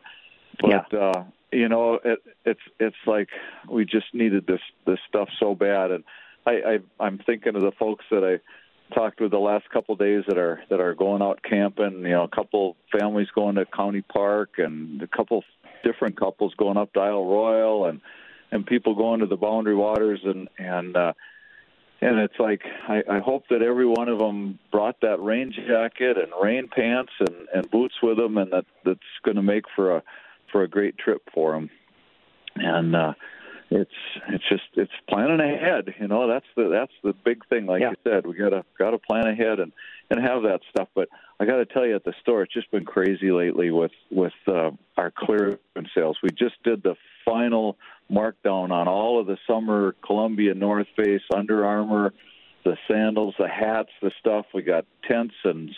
[0.62, 3.30] but uh, you know it, it's it's like
[3.68, 6.04] we just needed this this stuff so bad, and
[6.46, 8.40] I, I I'm thinking of the folks that I
[8.94, 12.04] talked with the last couple of days that are that are going out camping.
[12.04, 15.44] You know, a couple families going to County Park, and a couple
[15.84, 18.00] different couples going up to Isle Royale, and
[18.54, 21.14] and people going to the Boundary Waters, and and uh,
[22.02, 26.18] and it's like I, I hope that every one of them brought that rain jacket
[26.18, 29.98] and rain pants and and boots with them, and that that's going to make for
[29.98, 30.04] a
[30.52, 31.72] for a great trip for them.
[32.56, 33.14] And uh,
[33.74, 33.92] it's
[34.30, 35.94] it's just it's planning ahead.
[36.00, 37.66] You know, that's the that's the big thing.
[37.66, 37.92] Like Yeah.
[37.92, 39.72] you said, we gotta gotta plan ahead and
[40.10, 40.90] and have that stuff.
[40.94, 41.10] But
[41.40, 44.34] I got to tell you, at the store, it's just been crazy lately with with
[44.48, 45.60] uh, our clearance
[45.96, 46.18] sales.
[46.22, 47.78] We just did the final
[48.12, 52.14] markdown on all of the summer Columbia North Face, Under Armour,
[52.64, 54.46] the sandals, the hats, the stuff.
[54.54, 55.72] We got tents and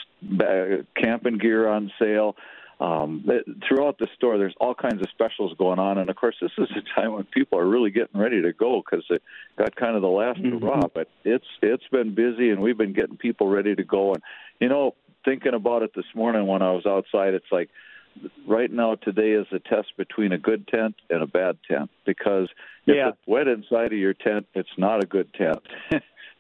[1.02, 2.36] camping gear on sale.
[2.80, 3.24] Um,
[3.68, 6.68] throughout the store, there's all kinds of specials going on, and of course, this is
[6.76, 9.18] a time when people are really getting ready to go because they
[9.58, 10.88] got kind of the last hurrah.
[10.94, 14.14] But it's it's been busy, and we've been getting people ready to go.
[14.14, 14.22] And
[14.60, 17.70] you know, thinking about it this morning when I was outside, it's like
[18.46, 22.50] right now today is a test between a good tent and a bad tent because
[22.88, 23.10] if Yeah.
[23.10, 25.60] it's wet inside of your tent, it's not a good tent.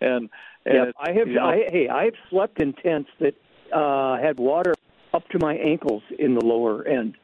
[0.01, 0.29] and
[0.65, 1.27] and Yeah, I have.
[1.27, 3.35] you know, I, hey, I've slept in tents that
[3.73, 4.73] uh, had water
[5.15, 7.15] up to my ankles in the lower end.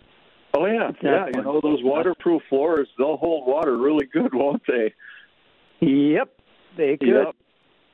[0.53, 1.25] oh yeah, yeah.
[1.35, 4.93] You know those waterproof floors, they'll hold water really good, won't they?
[5.81, 6.29] Yep,
[6.77, 7.07] they could.
[7.07, 7.35] Yep.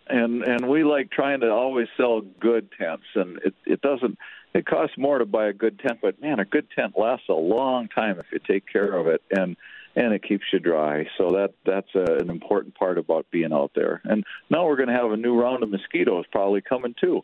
[0.09, 4.17] And and we like trying to always sell good tents, and it it doesn't.
[4.53, 7.33] It costs more to buy a good tent, but man, a good tent lasts a
[7.33, 9.57] long time if you take care of it, and
[9.97, 11.05] and it keeps you dry.
[11.17, 14.01] So that that's a, an important part about being out there.
[14.05, 17.23] And now we're going to have a new round of mosquitoes probably coming too.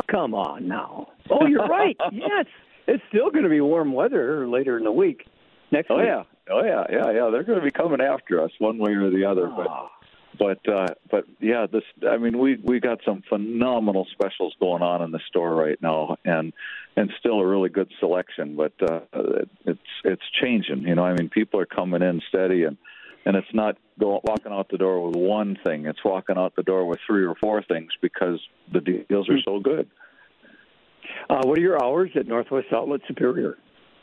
[0.00, 1.08] Oh, come on now.
[1.30, 1.96] Oh, you're right.
[2.12, 2.46] yes,
[2.86, 5.26] it's still going to be warm weather later in the week.
[5.70, 6.06] Next Oh week.
[6.06, 7.30] yeah, oh yeah, yeah, yeah.
[7.30, 9.46] They're going to be coming after us one way or the other.
[9.46, 9.90] But Ah.
[10.38, 11.84] but uh, but yeah, this.
[12.08, 16.16] I mean, we we got some phenomenal specials going on in the store right now,
[16.24, 16.52] and
[16.96, 18.56] and still a really good selection.
[18.56, 19.00] But uh,
[19.64, 20.82] it's it's changing.
[20.82, 22.76] You know, I mean, people are coming in steady, and
[23.24, 25.86] and it's not go, walking out the door with one thing.
[25.86, 28.40] It's walking out the door with three or four things because
[28.72, 29.88] the deals are so good.
[31.28, 33.58] Uh, what are your hours at Northwest Outlet Superior?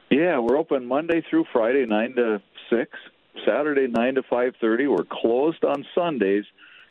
[0.10, 2.91] Yeah, we're open Monday through Friday, nine to six.
[3.45, 4.88] Saturday, nine to five thirty.
[4.88, 6.45] We're closed on Sundays.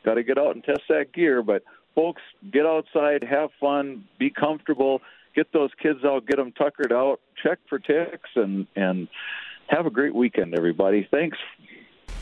[0.04, 1.62] Got to get out and test that gear, but
[1.94, 5.00] folks, get outside, have fun, be comfortable,
[5.34, 9.08] get those kids out, get them tuckered out, check for ticks, and and
[9.68, 11.08] have a great weekend, everybody.
[11.10, 11.38] Thanks.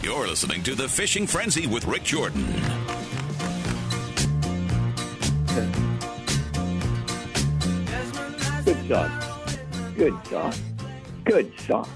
[0.05, 2.45] You're listening to the Fishing Frenzy with Rik Jordan.
[8.65, 9.11] Good song.
[9.97, 10.53] Good song.
[11.25, 11.89] Good song.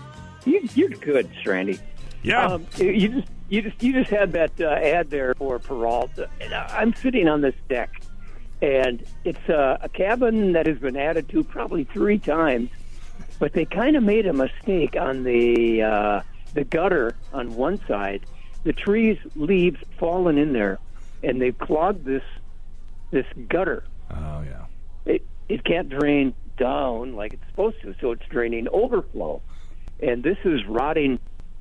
[0.44, 1.79] You, you're good, Strandy.
[2.23, 2.47] Yeah.
[2.47, 6.29] Um, you just you just you just had that uh, ad there for Peralta.
[6.40, 8.03] And I- I'm sitting on this deck,
[8.61, 12.71] and it's a, a cabin that has been added to probably three times,
[13.38, 16.21] but they kind of made a mistake on the uh,
[16.55, 18.23] the gutter on one side.
[18.65, 20.79] The trees leaves fallen in there,
[21.23, 22.23] and they've clogged this
[23.11, 23.85] this gutter.
[24.11, 24.65] Oh yeah.
[25.07, 29.41] It it can't drain down like it's supposed to, so it's draining overflow,
[30.03, 31.19] and this is rotting.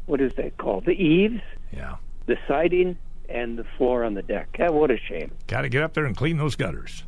[0.07, 0.85] What is that called?
[0.85, 1.95] The eaves, Yeah.
[2.27, 2.97] the siding,
[3.29, 4.55] and the floor on the deck.
[4.59, 5.31] Ah, what a shame.
[5.47, 7.03] Got to get up there and clean those gutters.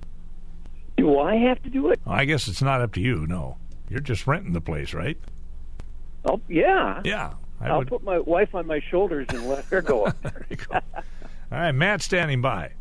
[0.97, 1.99] Do I have to do it?
[2.05, 3.25] I guess it's not up to you.
[3.25, 3.57] No,
[3.89, 5.17] you're just renting the place, right?
[6.25, 7.01] Oh yeah.
[7.05, 7.33] Yeah.
[7.61, 7.87] I I'll would.
[7.87, 10.31] put my wife on my shoulders and let her go up there.
[10.49, 10.75] There you go.
[11.51, 12.71] All right, Matt, standing by.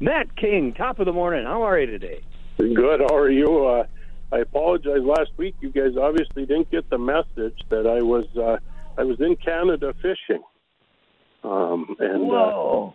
[0.00, 1.44] Matt King, top of the morning.
[1.44, 2.20] How are you today?
[2.58, 3.00] Good.
[3.00, 3.66] How are you?
[3.66, 3.86] Uh,
[4.32, 5.00] I apologize.
[5.02, 8.56] Last week, you guys obviously didn't get the message that I was uh,
[8.98, 10.42] I was in Canada fishing,
[11.44, 12.94] um, and uh, Whoa.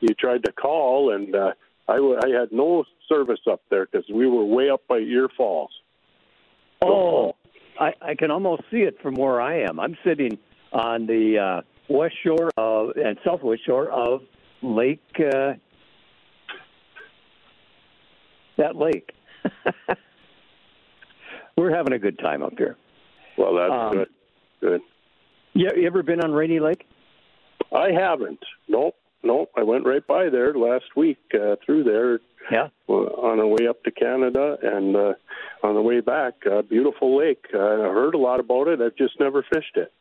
[0.00, 1.52] you tried to call, and uh,
[1.88, 5.28] I, w- I had no service up there because we were way up by Ear
[5.36, 5.70] Falls.
[6.82, 7.34] Oh,
[7.78, 9.78] I, I can almost see it from where I am.
[9.78, 10.38] I'm sitting
[10.72, 14.22] on the uh, west shore of and southwest shore of
[14.62, 15.00] Lake.
[15.18, 15.54] Uh,
[18.56, 19.12] that lake.
[21.56, 22.76] We're having a good time up here.
[23.36, 24.08] Well, that's Um, good.
[24.60, 24.80] Good.
[25.54, 26.84] You, you ever been on Rainy Lake?
[27.72, 28.40] I haven't.
[28.68, 28.96] Nope.
[29.22, 29.50] Nope.
[29.56, 32.18] I went right by there last week uh, through there
[32.50, 32.68] Yeah.
[32.88, 35.12] on our way up to Canada and uh,
[35.62, 36.34] on the way back.
[36.50, 37.44] Uh, beautiful lake.
[37.52, 38.80] Uh, I heard a lot about it.
[38.80, 39.92] I've just never fished it.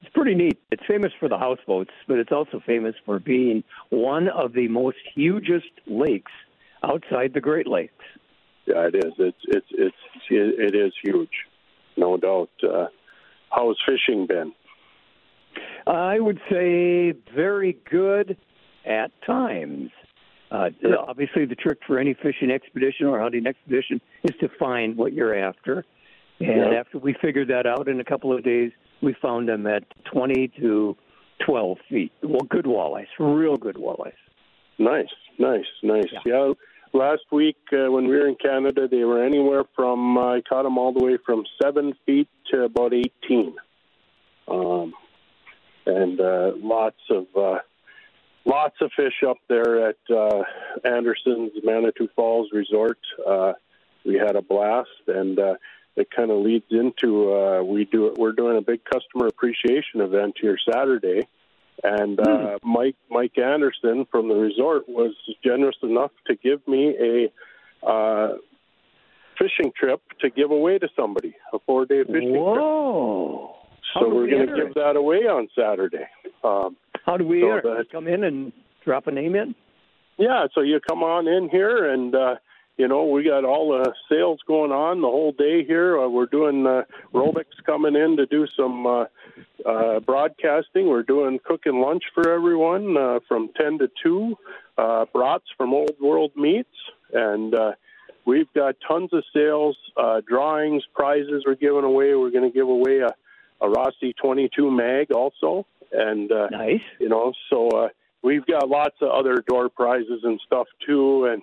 [0.00, 0.58] It's pretty neat.
[0.70, 4.98] It's famous for the houseboats, but it's also famous for being one of the most
[5.14, 6.32] hugest lakes
[6.84, 8.04] outside the Great Lakes.
[8.66, 9.12] Yeah, it is.
[9.18, 9.96] It's it's it's
[10.28, 11.30] it is huge,
[11.96, 12.50] no doubt.
[12.62, 12.86] Uh,
[13.50, 14.52] how's fishing been?
[15.86, 18.36] I would say very good
[18.84, 19.90] at times.
[20.56, 20.70] Uh,
[21.06, 25.34] obviously, the trick for any fishing expedition or hunting expedition is to find what you're
[25.36, 25.84] after.
[26.40, 26.80] And Yeah.
[26.80, 30.48] after we figured that out in a couple of days, we found them at 20
[30.60, 30.96] to
[31.40, 32.12] 12 feet.
[32.22, 34.12] Well, good walleyes, real good walleyes.
[34.78, 36.12] Nice, nice, nice.
[36.24, 36.52] Yeah.
[36.92, 40.62] last week uh, when we were in Canada, they were anywhere from uh, I caught
[40.62, 43.54] them all the way from seven feet to about eighteen,
[44.48, 44.94] um,
[45.86, 47.58] and uh, lots of uh,
[48.46, 50.42] lots of fish up there at uh,
[50.84, 52.98] Anderson's Manitou Falls Resort.
[53.26, 53.52] Uh,
[54.04, 55.54] we had a blast, and uh,
[55.96, 60.36] it kind of leads into uh, we do we're doing a big customer appreciation event
[60.40, 61.26] here Saturday.
[61.82, 67.86] And uh, Mike Mike Anderson from the resort was generous enough to give me a
[67.86, 68.36] uh,
[69.38, 73.54] fishing trip to give away to somebody, a four day fishing Whoa.
[73.54, 73.66] trip.
[73.94, 76.06] How So we're going to give that away on Saturday.
[76.42, 76.76] Um,
[77.06, 78.52] How do we so that- Come in and
[78.84, 79.54] drop a name in?
[80.18, 82.36] yeah, so you come on in here, and uh,
[82.76, 85.98] you know we got all the sales going on the whole day here.
[85.98, 86.82] Uh, we're doing uh,
[87.14, 89.04] Rolex coming in to do some uh,
[89.64, 90.88] uh, broadcasting.
[90.88, 94.36] We're doing cooking lunch for everyone uh, from ten to two.
[94.78, 96.68] Uh, brats from Old World Meats,
[97.12, 97.72] and uh,
[98.26, 102.14] we've got tons of sales, uh, drawings, prizes we're giving away.
[102.14, 103.08] We're going to give away a,
[103.64, 106.80] a Rossi 22 mag also, and uh, nice.
[107.00, 107.68] You know, so.
[107.68, 107.88] Uh,
[108.26, 111.42] we've got lots of other door prizes and stuff too, and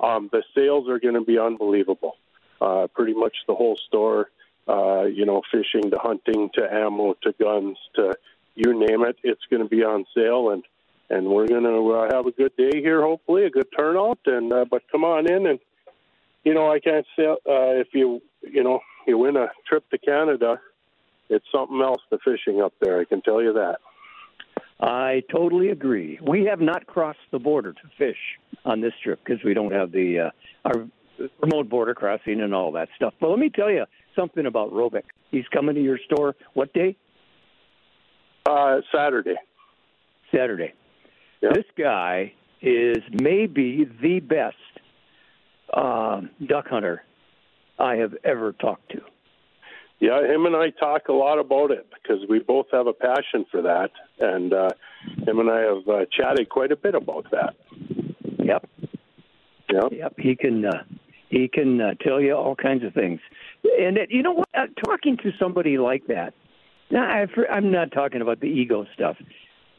[0.00, 2.16] um, the sales are going to be unbelievable.
[2.60, 4.30] Uh, pretty much the whole store,
[4.68, 8.14] uh, you know, fishing to hunting to ammo to guns to
[8.54, 10.64] you name it, it's going to be on sale, and
[11.10, 13.02] and we're going to uh, have a good day here.
[13.02, 14.18] Hopefully, a good turnout.
[14.26, 15.58] And uh, but come on in, and
[16.44, 19.98] you know, I can't say uh, if you you know you win a trip to
[19.98, 20.60] Canada,
[21.28, 23.00] it's something else the fishing up there.
[23.00, 23.78] I can tell you that.
[24.80, 26.18] I totally agree.
[26.26, 28.18] We have not crossed the border to fish
[28.64, 30.30] on this trip because we don't have the uh,
[30.68, 30.86] our
[31.40, 33.14] remote border crossing and all that stuff.
[33.20, 33.84] But let me tell you
[34.16, 35.04] something about Robic.
[35.30, 36.34] He's coming to your store.
[36.54, 36.96] What day?
[38.46, 39.36] Uh, Saturday.
[40.34, 40.74] Saturday.
[41.40, 42.32] This guy
[42.62, 44.56] is maybe the best
[45.74, 47.02] um, duck hunter
[47.78, 49.00] I have ever talked to.
[50.04, 53.46] Yeah, him and I talk a lot about it because we both have a passion
[53.50, 54.68] for that, and uh,
[55.26, 57.54] him and I have uh, chatted quite a bit about that.
[58.38, 58.68] Yep.
[59.72, 59.92] Yep.
[59.92, 60.14] Yep.
[60.18, 60.82] He can uh,
[61.30, 63.18] he can uh, tell you all kinds of things.
[63.80, 64.48] And it, you know what?
[64.54, 66.34] Uh, talking to somebody like that.
[66.90, 69.16] Now, I've, I'm not talking about the ego stuff,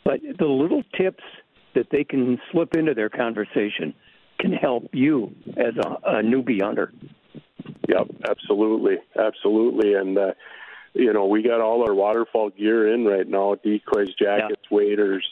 [0.04, 1.24] but the little tips
[1.76, 3.94] that they can slip into their conversation
[4.40, 6.92] can help you as a, a newbie hunter.
[7.88, 10.34] Yep, absolutely, absolutely, and uh,
[10.94, 15.26] you know we got all our waterfowl gear in right now: decoys, jackets, waders,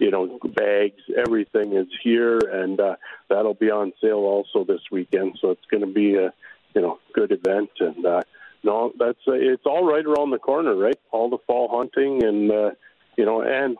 [0.00, 2.96] you know, bags, everything is here, and uh,
[3.28, 5.38] that'll be on sale also this weekend.
[5.40, 6.32] So it's going to be a,
[6.74, 7.70] you know, good event.
[7.78, 8.22] And uh,
[8.64, 10.98] no, that's uh, it's all right around the corner, right?
[11.12, 12.70] All the fall hunting and uh,
[13.16, 13.76] you know, and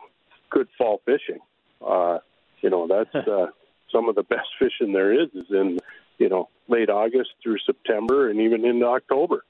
[0.51, 1.39] good fall fishing.
[1.85, 2.19] Uh,
[2.61, 3.47] you know, that's uh,
[3.91, 5.79] some of the best fishing there is is in
[6.19, 9.43] you know late August through September and even into October.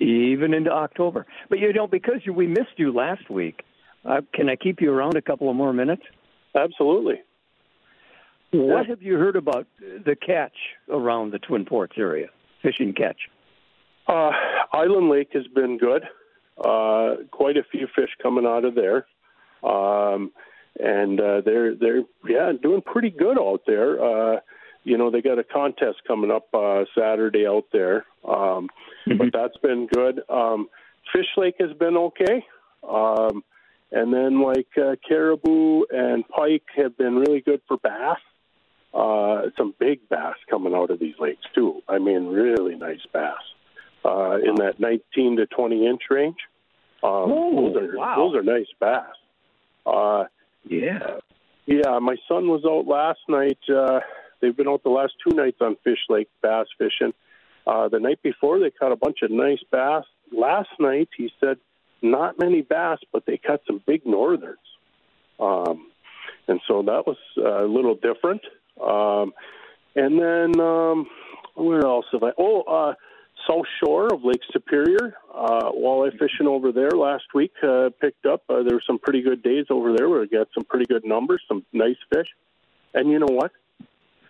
[0.00, 1.26] even into October.
[1.48, 3.62] But you know, because we missed you last week,
[4.04, 6.02] uh, can I keep you around a couple of more minutes?
[6.54, 7.22] Absolutely.
[8.52, 10.56] What have you heard about the catch
[10.90, 12.28] around the Twin Ports area?
[12.62, 13.20] Fishing catch.
[14.06, 14.30] Uh,
[14.72, 16.02] Island Lake has been good.
[16.58, 19.06] Uh, quite a few fish coming out of there,
[19.62, 20.32] um,
[20.80, 23.90] and uh, they're they're yeah doing pretty good out there.
[24.02, 24.40] Uh,
[24.88, 28.68] you know they got a contest coming up uh, Saturday out there, um,
[29.06, 30.20] but that's been good.
[30.28, 30.68] Um,
[31.12, 32.44] Fish Lake has been okay,
[32.88, 33.42] um,
[33.92, 38.18] and then like uh, caribou and pike have been really good for bass.
[38.94, 41.82] Uh, some big bass coming out of these lakes too.
[41.88, 43.34] I mean, really nice bass
[44.04, 46.38] uh, in that 19 to 20 inch range.
[47.02, 48.16] Um, Oh, those are wow.
[48.16, 49.04] those are nice bass.
[49.86, 50.24] Uh,
[50.64, 51.18] Yeah.
[51.66, 53.58] yeah, my son was out last night.
[53.68, 54.00] Uh,
[54.40, 57.12] they've been out the last two nights on Fish Lake bass fishing.
[57.66, 60.04] Uh, the night before, they caught a bunch of nice bass.
[60.32, 61.58] Last night, he said
[62.02, 64.58] not many bass, but they caught some big northerns.
[65.38, 65.90] Um,
[66.46, 68.42] and so that was a little different.
[68.82, 69.32] Um,
[69.94, 71.06] and then um,
[71.54, 72.30] where else have I?
[72.38, 72.94] Oh, uh,
[73.48, 75.14] South Shore of Lake Superior.
[75.34, 78.42] Uh, walleye fishing over there last week uh, picked up.
[78.48, 81.04] Uh, there were some pretty good days over there where we got some pretty good
[81.04, 82.28] numbers, some nice fish.
[82.94, 83.52] And you know what?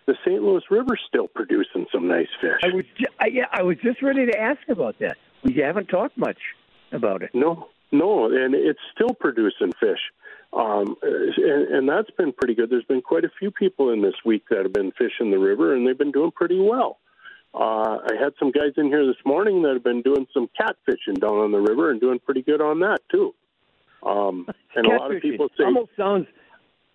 [0.09, 0.41] The St.
[0.41, 2.59] Louis River's still producing some nice fish.
[2.63, 2.83] I was
[3.19, 5.17] I, yeah, I was just ready to ask about that.
[5.43, 6.39] We haven't talked much
[6.91, 7.29] about it.
[7.35, 9.99] No, no, and it's still producing fish.
[10.51, 12.71] Um, and, and that's been pretty good.
[12.71, 15.75] There's been quite a few people in this week that have been fishing the river,
[15.75, 16.97] and they've been doing pretty well.
[17.53, 21.21] Uh, I had some guys in here this morning that have been doing some catfishing
[21.21, 23.35] down on the river and doing pretty good on that too.
[24.01, 26.25] Um, and a lot of people say, almost sounds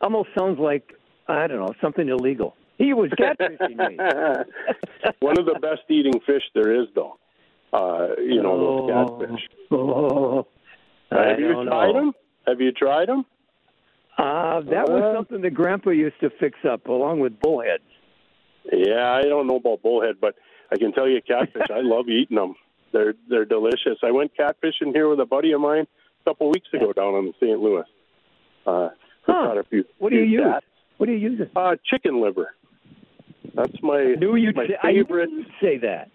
[0.01, 0.95] almost sounds like
[1.29, 2.57] I don't know something illegal.
[2.79, 3.97] He was catfishing me.
[5.21, 7.19] one of the best eating fish there is, though.
[7.73, 9.19] Uh, you know those Oh.
[9.27, 9.49] catfish.
[9.71, 10.47] Oh,
[11.11, 11.93] Have you tried know.
[11.93, 12.13] them?
[12.47, 13.25] Have you tried them?
[14.17, 17.83] Uh, that was Uh, something that Grandpa used to fix up along with bullheads.
[18.73, 20.37] Yeah, I don't know about bullhead, but
[20.71, 21.69] I can tell you catfish.
[21.71, 22.55] I love eating them.
[22.93, 23.99] They're they're delicious.
[24.05, 25.87] I went catfishing here with a buddy of mine
[26.25, 27.59] a couple weeks ago down on the St.
[27.61, 27.85] Louis.
[28.67, 28.91] Uh,
[29.27, 29.55] Huh.
[29.59, 29.85] a few.
[29.99, 30.45] What do you use?
[30.99, 31.41] What do you use?
[31.57, 32.55] Uh, chicken liver.
[33.55, 35.31] That's my Knew you'd my say, favorite.
[35.61, 36.11] say that.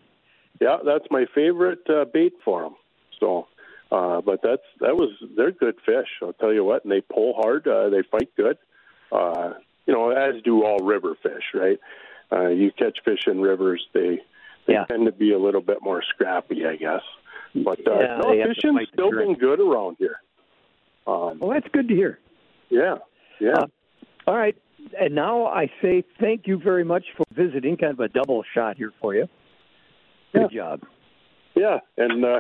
[0.60, 2.76] Yeah, that's my favorite uh, bait for them.
[3.20, 3.48] So,
[3.92, 6.08] uh, but that's that was they're good fish.
[6.22, 7.68] I'll tell you what, and they pull hard.
[7.68, 8.58] Uh, they fight good.
[9.12, 9.54] Uh,
[9.86, 11.80] you know, as do all river fish, right?
[12.32, 14.20] Uh, you catch fish in rivers, they
[14.68, 14.86] they Yeah.
[14.86, 17.02] tend to be a little bit more scrappy, I guess.
[17.56, 20.18] But uh, Yeah, no, fishing's still been good around here.
[21.08, 22.20] Um, Well, that's good to hear.
[22.70, 22.98] yeah,
[23.40, 23.54] yeah.
[23.54, 23.66] Uh,
[24.28, 24.56] all right.
[25.00, 27.78] And now I say thank you very much for visiting.
[27.78, 29.28] Kind of a double shot here for you.
[30.34, 30.82] Good job.
[31.56, 32.40] Yeah, and uh,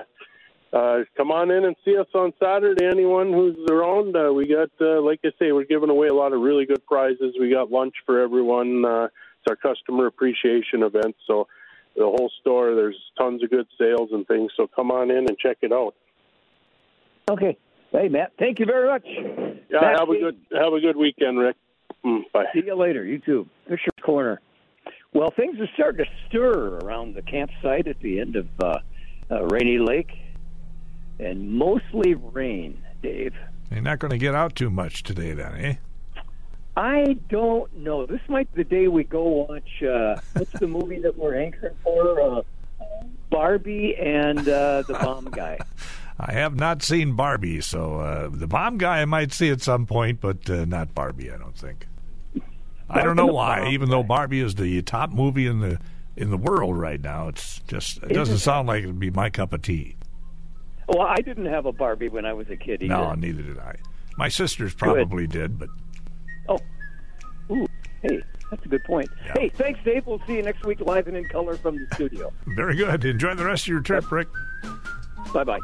[0.71, 2.85] uh, come on in and see us on Saturday.
[2.85, 6.31] Anyone who's around, uh, we got, uh, like I say, we're giving away a lot
[6.31, 7.35] of really good prizes.
[7.39, 8.85] We got lunch for everyone.
[8.85, 11.47] Uh, it's our customer appreciation event, so
[11.95, 14.51] the whole store there's tons of good sales and things.
[14.55, 15.95] So come on in and check it out.
[17.29, 17.57] Okay.
[17.91, 18.33] Hey, Matt.
[18.37, 19.05] Thank you very much.
[19.07, 21.55] Yeah, Matt have a good have a good weekend, Rik.
[22.05, 22.45] Mm, bye.
[22.53, 23.05] See you later.
[23.05, 23.47] You too.
[23.67, 24.41] Fisher Corner.
[25.13, 28.79] Well, things are starting to stir around the campsite at the end of uh,
[29.31, 30.11] uh, Rainy Lake,
[31.19, 32.83] and mostly rain.
[33.01, 33.33] Dave,
[33.71, 35.75] You're not going to get out too much today, then, eh?
[36.75, 38.05] I don't know.
[38.05, 39.83] This might be the day we go watch.
[39.83, 42.21] Uh, what's the movie that we're anchoring for?
[42.21, 42.41] Uh,
[43.29, 45.59] Barbie and uh, the Bomb Guy.
[46.19, 49.85] I have not seen Barbie, so uh, the bomb guy I might see at some
[49.85, 51.31] point, but uh, not Barbie.
[51.31, 51.87] I don't think.
[52.89, 53.69] I don't know why.
[53.69, 55.79] Even though Barbie is the top movie in the
[56.17, 59.53] in the world right now, it's just it doesn't sound like it'd be my cup
[59.53, 59.95] of tea.
[60.89, 62.93] Well, I didn't have a Barbie when I was a kid either.
[62.93, 63.75] No, neither did I.
[64.17, 65.69] My sisters probably did, but
[66.49, 66.59] Oh,
[67.51, 67.67] ooh,
[68.01, 69.07] hey, that's a good point.
[69.25, 69.33] Yeah.
[69.35, 70.05] Hey, thanks, Dave.
[70.07, 72.33] We'll see you next week live and in color from the studio.
[72.47, 73.05] very good.
[73.05, 74.27] Enjoy the rest of your trip, Rik.
[75.31, 75.59] Bye bye.